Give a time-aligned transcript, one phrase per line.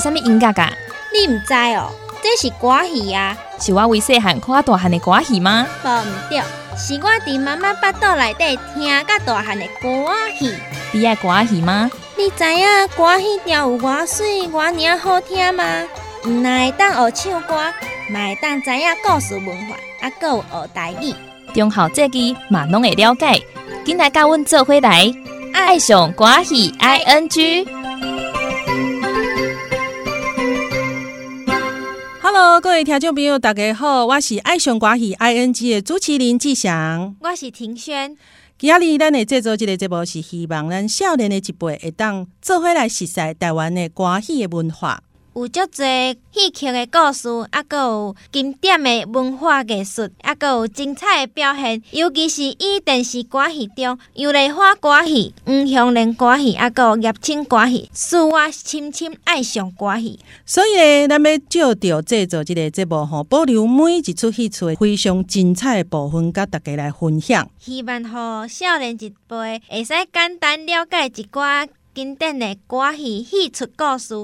[0.00, 0.72] 啥物音乐噶？
[1.12, 1.90] 你唔知哦，
[2.22, 3.36] 这是歌戏啊。
[3.58, 5.66] 是我为细汉看大汉的歌戏吗？
[5.84, 6.38] 无唔对，
[6.76, 10.54] 是我伫妈妈腹肚内底听甲大汉的歌戏。
[10.92, 11.90] 你爱歌戏吗？
[12.16, 12.66] 你知影
[12.96, 15.64] 歌戏调有偌水、偌尔好听吗？
[16.26, 17.54] 唔但会当学唱歌，
[18.10, 21.14] 嘛会当知影故事文化，啊，搁有学台语。
[21.54, 23.40] 中校这句嘛拢会了解。
[23.84, 25.12] 今来甲阮做伙来，
[25.52, 27.66] 爱上歌戏 I N G。
[32.22, 38.14] Hello，各位听众朋友，大家好，我是爱上歌戏 I N G 的主持人志祥，我是庭轩。
[38.58, 45.02] 今日咱的制作这个节目是希望咱少年的一辈会当做伙来熟悉台湾的歌戏的文化。
[45.32, 51.80] 有足侪戏曲的故事，啊，阁有经典的文化艺术，啊，阁有精彩的表现。
[51.92, 60.18] 尤其是以电视歌戏中，油梨花歌戏、黄香莲歌戏，啊，阁有叶青歌戏，使我深深爱上歌戏。
[60.44, 67.48] 所以呢，咱要照着制作这个节目吼，保留每一出戏出的非常精彩的部分，甲大家来分享。
[67.60, 74.14] 希望互少年一辈会使简单了解一寡经典的歌戏戏出故事。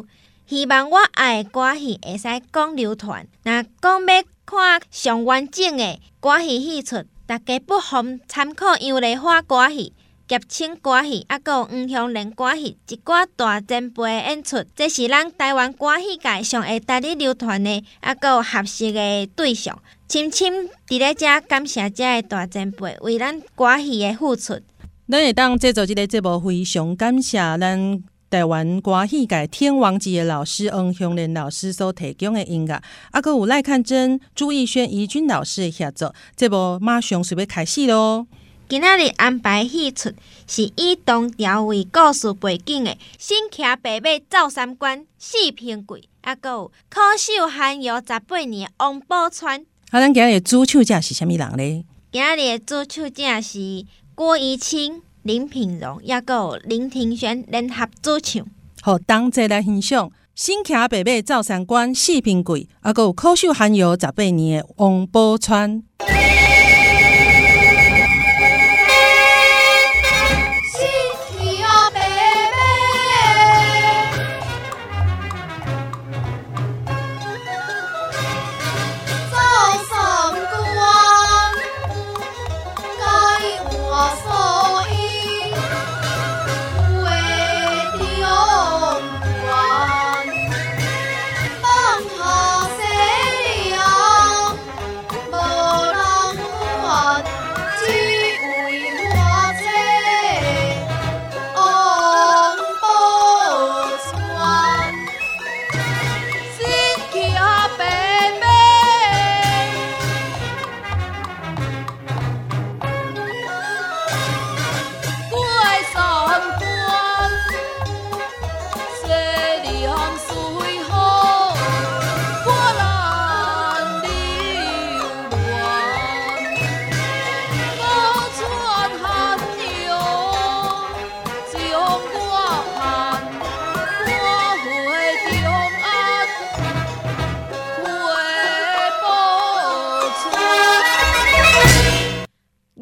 [0.46, 3.26] 希望我爱歌戏会使讲流传。
[3.42, 9.92] 若讲要看上完整的歌戏戏出，大家不妨参考杨丽花歌戏、
[10.28, 14.64] 叶青歌戏，啊，有黄香莲歌戏一寡大前辈演出。
[14.76, 19.76] 这是咱台湾歌戏界上会带你流传的，啊，有合适的对象。
[20.08, 24.60] 深深伫咧遮感谢遮的大前辈为咱歌戏的付出。
[25.08, 28.02] 咱会当制作即个节目，非常感谢咱。
[28.28, 38.26] 台湾歌戏界天王级的老师黄香莲老师所提供的音乐，啊，搁有赖看真、朱逸轩、怡君老师的合作，这部马上就要开始咯。
[38.68, 40.12] 今仔日安排戏出
[40.48, 49.64] 是以东条为故事背景的《新骑白马走三关四平贵》，啊，搁有可秀罕游十八年王宝钏。
[49.90, 51.84] 啊，咱今日主唱者是虾米人呢？
[52.10, 53.86] 今日主唱者是
[54.16, 55.02] 郭怡清。
[55.26, 58.46] 林品荣，也有林庭轩联合主唱，
[58.80, 65.82] 好，同齐来欣赏《新骑白马照三关四平贵》，也，有口秀含有十八年的王宝钏。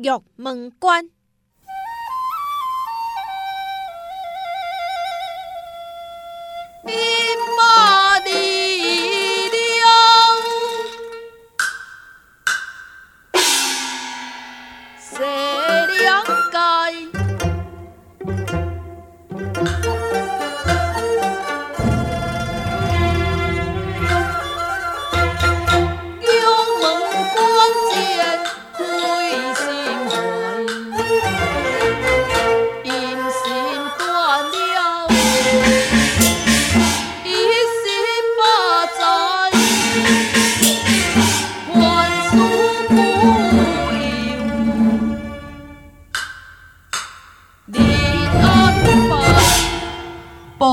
[0.05, 1.14] 玉门关。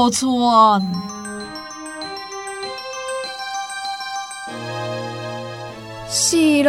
[0.10, 0.82] 川，
[6.10, 6.64] 是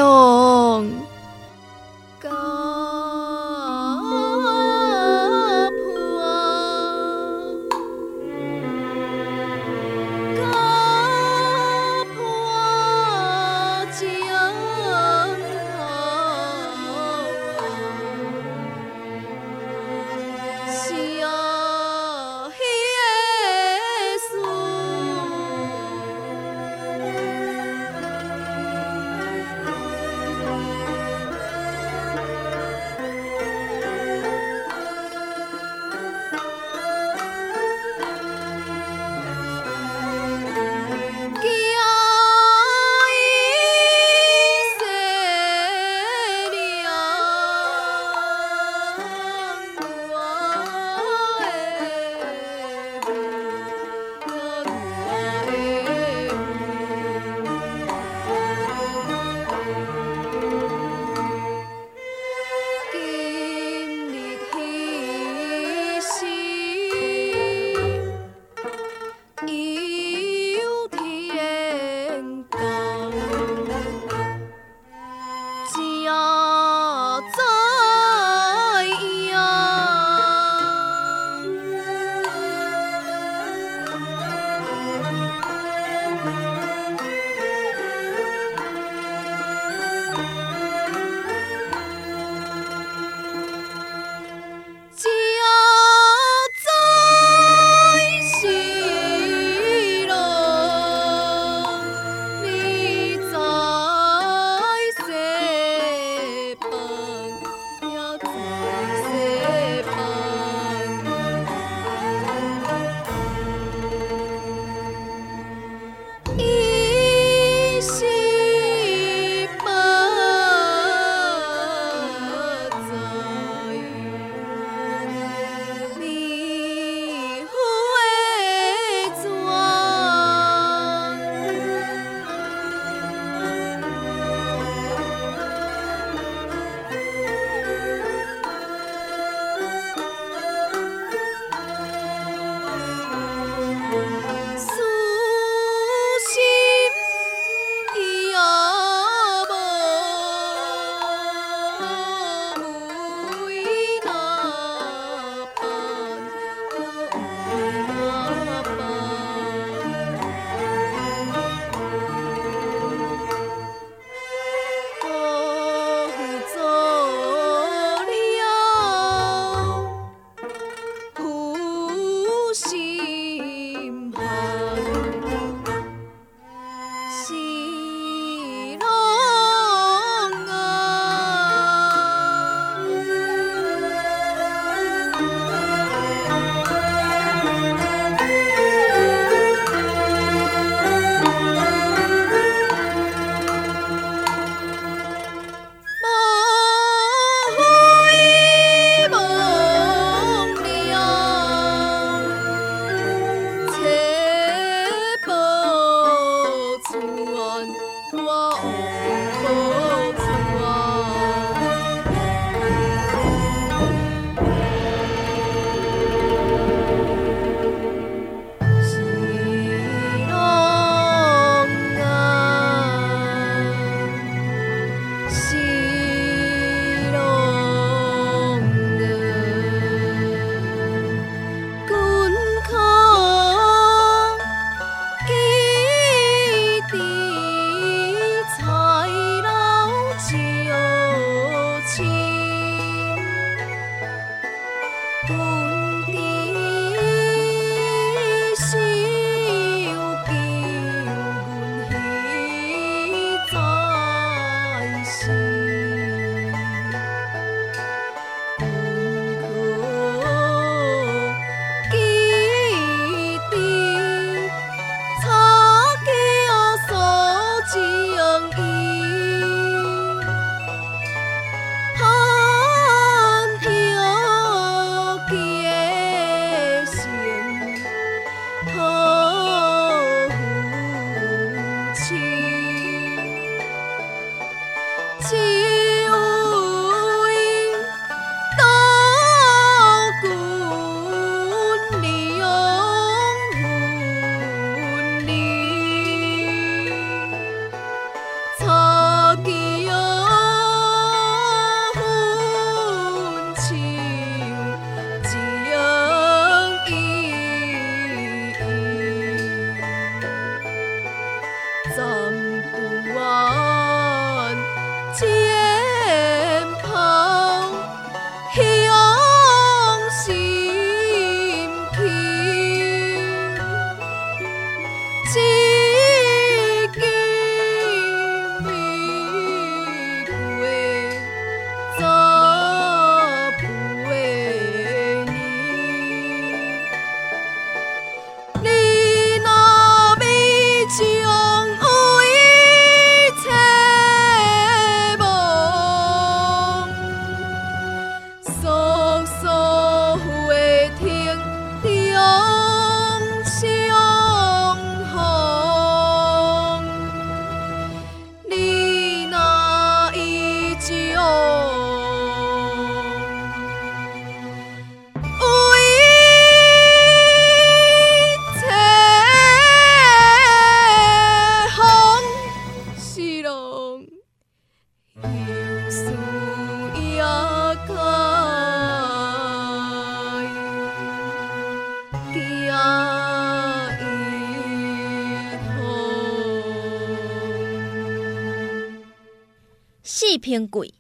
[390.23, 390.39] 四。
[390.39, 390.95] 平贵，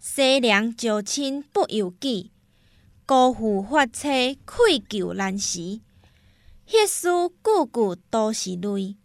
[0.00, 2.32] 西凉招亲不由己，
[3.06, 4.08] 辜负发车
[4.44, 5.80] 愧疚难时。
[6.66, 7.08] 迄事
[7.44, 8.96] 句句都是泪，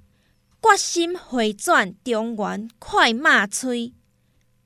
[0.59, 3.93] 决心回转中原快马催。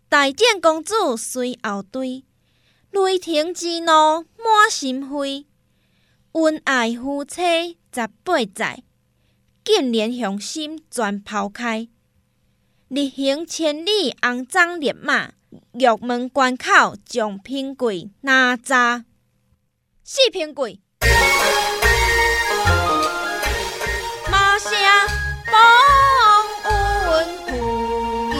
[0.08, 2.24] 大战公主随后追，
[2.92, 5.46] 雷霆之怒满心灰。
[6.32, 8.82] 恩爱夫妻十八载，
[9.66, 11.90] 竟然雄心全抛开。
[12.88, 15.32] 日行千里，红装烈马；
[15.74, 19.06] 玉门关口，将平贵哪吒？
[20.04, 20.80] 四平贵，
[24.32, 24.70] 马声
[25.48, 25.58] 风
[27.10, 27.14] 云
[27.48, 27.50] 苦
[28.36, 28.38] 遗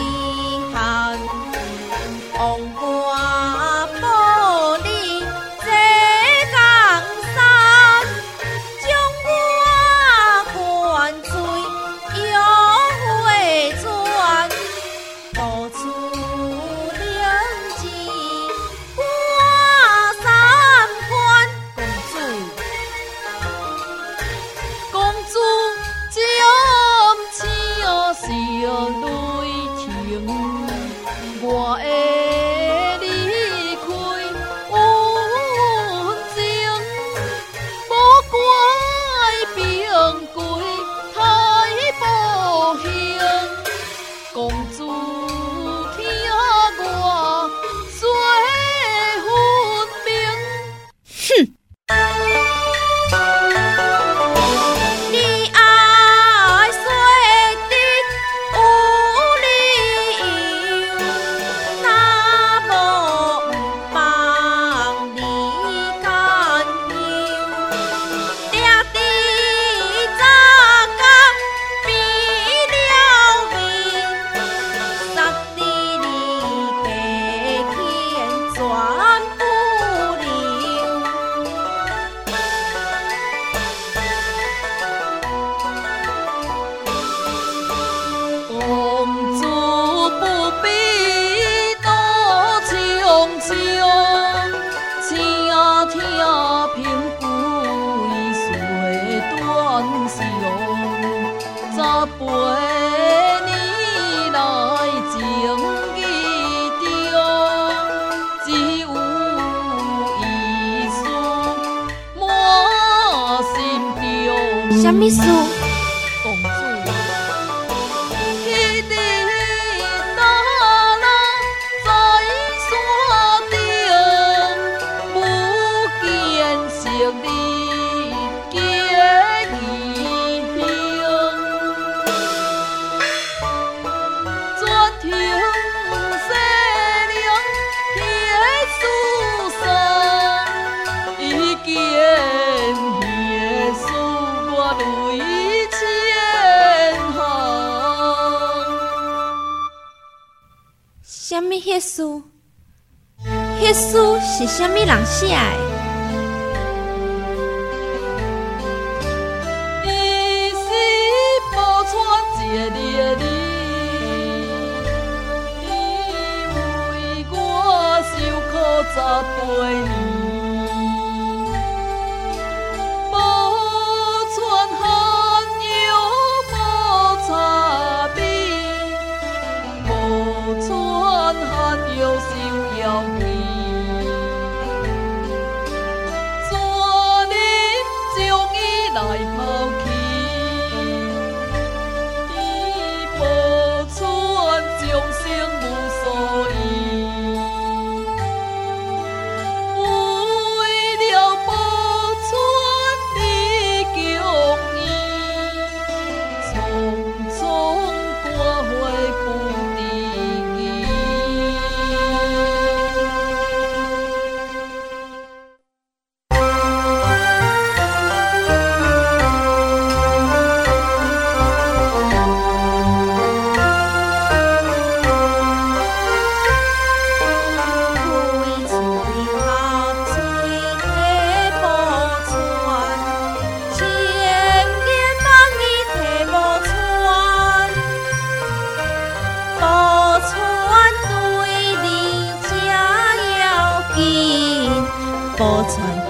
[154.46, 155.65] 是什么人写的？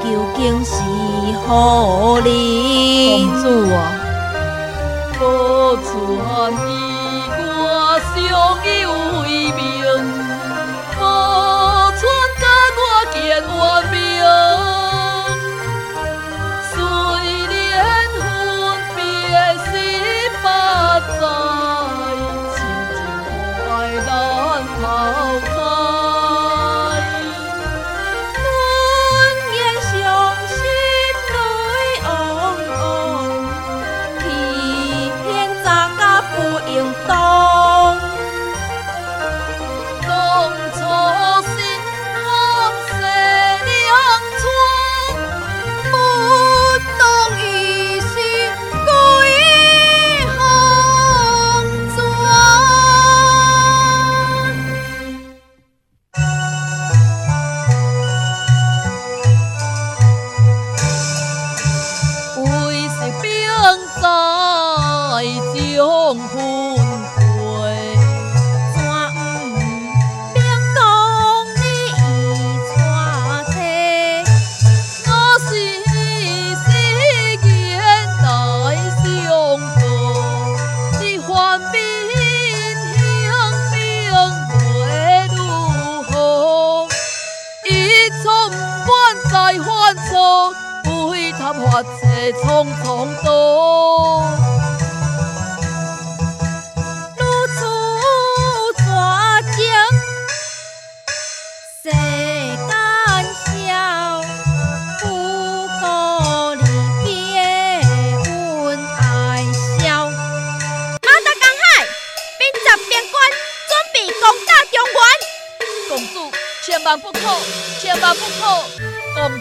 [0.06, 0.80] 究竟是
[1.44, 2.30] 何人？
[5.18, 5.24] 公
[5.82, 5.84] 主
[6.22, 6.30] 啊！
[6.60, 6.75] 啊！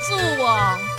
[0.10, 0.95] 告我。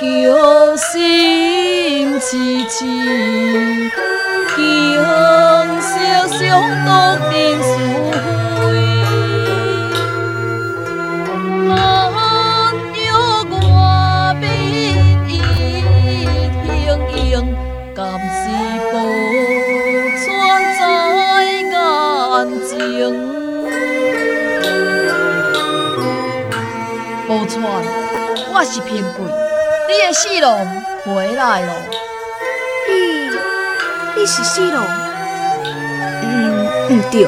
[0.00, 3.33] 叫心痴痴。
[30.12, 31.74] 四龙回来了，
[32.88, 33.30] 你
[34.20, 34.80] 你是四龙？
[36.22, 37.26] 嗯，不对，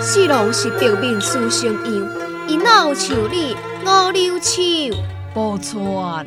[0.00, 2.08] 四龙是表面书生样，
[2.46, 4.96] 伊哪有像你五柳手？
[5.34, 6.24] 不错。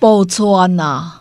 [0.00, 1.17] 不错呐。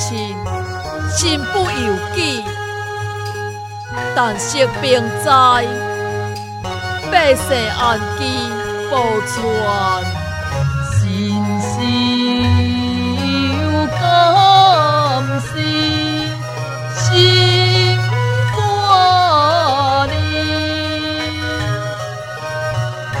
[0.00, 0.34] 亲，
[1.14, 2.42] 心不由己，
[4.16, 5.30] 但惜兵在，
[7.12, 8.20] 百世安基
[8.90, 8.96] 保
[9.28, 9.36] 全，
[10.96, 11.00] 心
[11.60, 11.68] 事
[13.52, 14.00] 有感
[15.38, 15.52] 事，
[16.96, 17.04] 心
[18.56, 18.58] 挂
[20.06, 20.14] 念。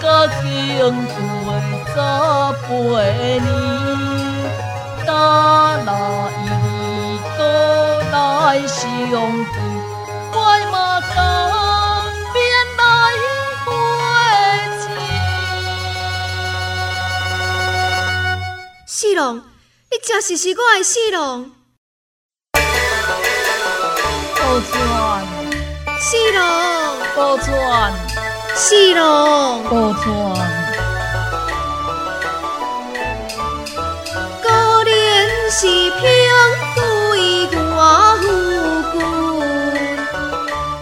[0.00, 0.04] 甲
[0.40, 0.44] 经
[1.08, 1.16] 过
[1.88, 1.98] 十八
[2.70, 3.42] 年，
[5.84, 5.90] 那
[6.42, 6.44] 伊
[7.32, 7.34] 倒
[8.12, 8.14] 来
[8.66, 9.56] 相见，
[10.32, 10.36] 我
[10.70, 10.74] 嘛
[11.14, 11.14] 甘
[12.32, 12.36] 便
[12.76, 12.80] 来
[13.64, 13.66] 回
[14.80, 14.84] 情。
[18.86, 19.20] 四郎，
[19.90, 21.50] 你真是是我的四郎，
[24.34, 24.74] 宝川，
[25.98, 26.40] 四郎，
[27.16, 27.92] 宝川，
[28.54, 30.45] 四郎，宝川。
[35.58, 35.70] 是平
[36.74, 36.78] 对
[37.56, 37.80] 我
[38.20, 38.24] 夫
[38.92, 38.94] 君，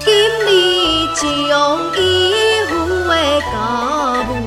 [0.01, 0.05] 今
[0.41, 0.49] 日
[1.15, 1.23] 将
[1.97, 1.99] 义
[2.69, 2.73] 父
[3.07, 3.11] 的
[3.53, 3.55] 家
[4.35, 4.43] 门。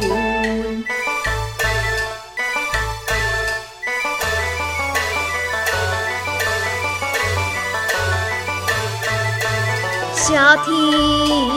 [10.13, 10.25] 谢
[10.65, 10.67] 天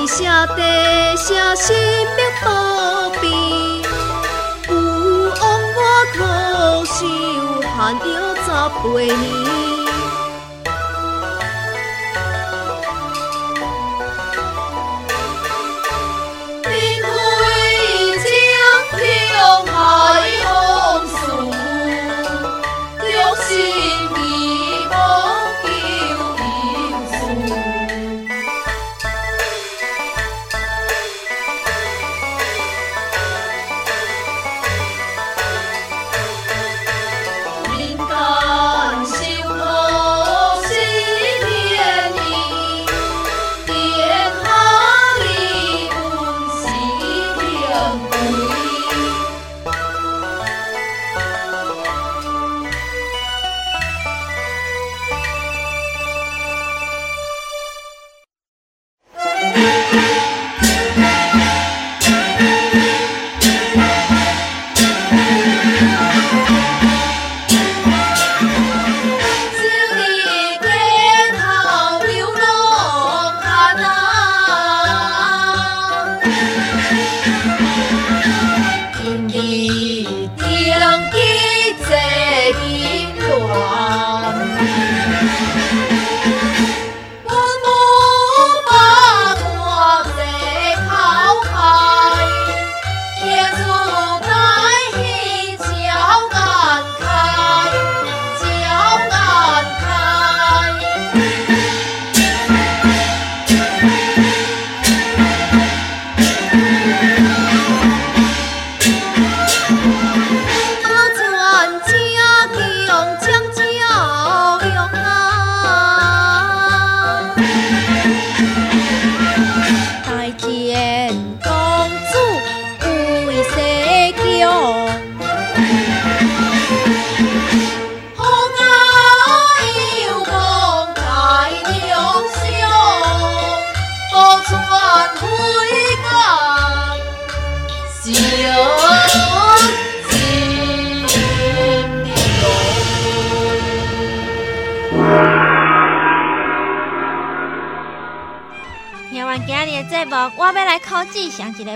[0.06, 0.16] 谢
[0.54, 0.58] 地
[1.16, 1.66] 谢神
[2.14, 2.46] 明保
[3.20, 3.24] 庇，
[4.68, 4.70] 有
[5.40, 5.42] 枉
[5.74, 5.78] 我
[6.14, 6.16] 苦
[6.86, 6.96] 守
[7.76, 8.04] 汉着
[8.60, 9.69] 十八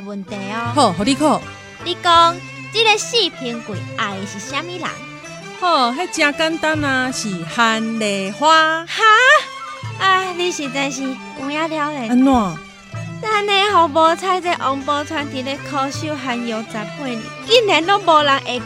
[0.01, 0.73] 个问题哦。
[0.75, 1.41] 好，互你考。
[1.85, 2.37] 你讲，
[2.73, 4.89] 这个四平贵爱是啥物人？
[5.61, 8.85] 好，迄真简单啊，是韩梨花。
[8.87, 9.03] 哈？
[9.99, 12.09] 啊，你实在是有影了嘞。
[12.09, 12.59] 安怎？
[13.23, 18.63] 咱的好无彩这王宝钏伫咧考秀含有十八年，竟然都无人会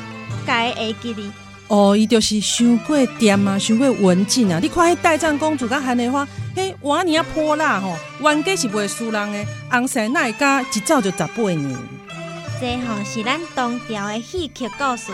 [0.46, 1.30] 改会记哩。
[1.68, 4.58] 哦，伊就是伤过甜啊，伤过文静啊。
[4.60, 6.26] 你看迄代战公主甲韩丽花，
[6.59, 9.47] 迄碗尔啊泼辣吼，冤家是袂输人的。
[9.71, 11.79] 红生那会家一走就十八年？
[12.61, 15.12] 这吼是咱唐朝的戏曲故事，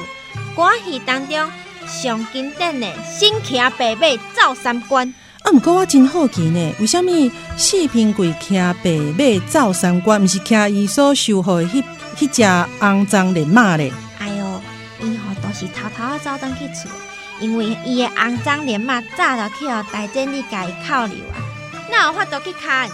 [0.57, 1.51] 歌戏当中
[1.87, 11.85] 上经典的“新骑白马走三关啊，毋过我真好奇呢，为什物四平贵骑白马走三关，毋是骑伊所收获的迄
[12.17, 12.43] 迄只
[12.81, 13.93] 肮脏的马咧？”。
[14.19, 14.63] 哎哟，
[15.03, 16.89] 伊吼都是偷偷啊走转去厝，
[17.41, 21.37] 因为伊的肮脏连嘛早就去互大监理家己扣留啊，
[21.91, 22.89] 那有法度去看？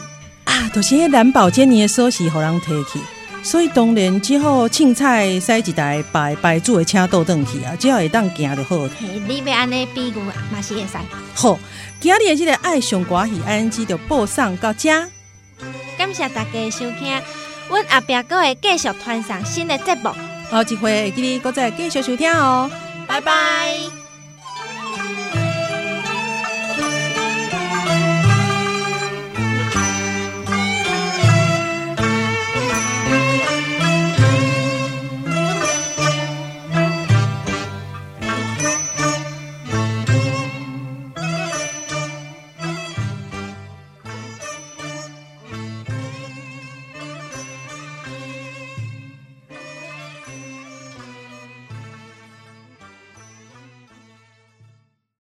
[0.44, 2.98] 啊，就是迄蓝宝坚尼的锁匙，互人摕去，
[3.42, 8.88] 所以当然只好凊彩驶一台白白主的车倒转去啊，只要会当行就好。
[8.98, 10.14] 嘿，你要安尼比喻
[10.50, 10.98] 嘛是会使。
[11.35, 11.59] 好，
[12.00, 14.90] 今日的即个爱上歌戏 I N G 就播送到遮。
[15.98, 17.20] 感谢大家的收听，
[17.68, 20.11] 阮后壁阁会继续传上新的节目，
[20.50, 22.70] 后一回会记得搁再继续收听哦。
[23.07, 24.00] 拜拜。